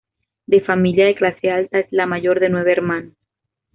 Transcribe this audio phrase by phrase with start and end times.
[0.47, 3.13] De familia de clase alta, es la mayor de nueve hermanos.